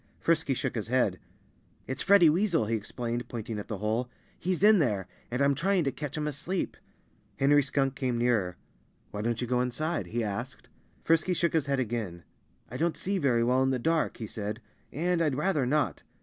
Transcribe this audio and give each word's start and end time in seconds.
Frisky 0.19 0.55
shook 0.55 0.73
his 0.73 0.87
head. 0.87 1.19
"It's 1.85 2.01
Freddie 2.01 2.27
Weasel" 2.31 2.65
he 2.65 2.75
explained, 2.75 3.27
pointing 3.29 3.59
at 3.59 3.67
the 3.67 3.77
hole. 3.77 4.09
"He's 4.39 4.63
in 4.63 4.79
there; 4.79 5.07
and 5.29 5.43
I'm 5.43 5.53
trying 5.53 5.83
to 5.83 5.91
catch 5.91 6.17
him 6.17 6.25
asleep." 6.25 6.75
Henry 7.37 7.61
Skunk 7.61 7.93
came 7.93 8.17
nearer. 8.17 8.57
"Why 9.11 9.21
don't 9.21 9.39
you 9.41 9.45
go 9.45 9.61
inside?" 9.61 10.07
he 10.07 10.23
asked. 10.23 10.69
Frisky 11.03 11.35
shook 11.35 11.53
his 11.53 11.67
head 11.67 11.79
again. 11.79 12.23
"I 12.67 12.77
don't 12.77 12.97
see 12.97 13.19
very 13.19 13.43
well 13.43 13.61
in 13.61 13.69
the 13.69 13.77
dark," 13.77 14.17
he 14.17 14.25
said, 14.25 14.59
"and 14.91 15.21
I'd 15.21 15.35
rather 15.35 15.67
not." 15.67 16.01